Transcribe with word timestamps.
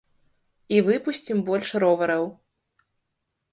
І 0.77 0.79
выпусцім 0.87 1.45
больш 1.51 1.69
ровараў! 1.85 2.25